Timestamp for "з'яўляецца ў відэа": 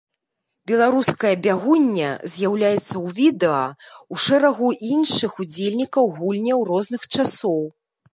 2.31-3.61